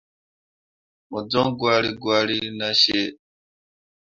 [1.09, 3.05] Mo joŋ gwari gwari nah cii.